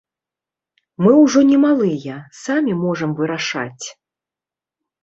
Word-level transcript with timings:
Мы 1.05 1.11
ўжо 1.23 1.39
не 1.51 1.59
малыя, 1.65 2.15
самі 2.43 2.73
можам 2.83 3.17
вырашаць. 3.21 3.85